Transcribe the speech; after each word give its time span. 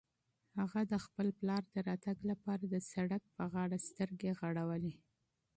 هغه 0.59 0.81
د 0.91 0.93
خپل 1.05 1.27
پلار 1.39 1.63
د 1.73 1.77
راتګ 1.89 2.17
لپاره 2.31 2.63
د 2.67 2.75
سړک 2.91 3.23
په 3.35 3.43
غاړه 3.53 3.77
سترګې 3.87 4.31
غړولې. 4.39 4.93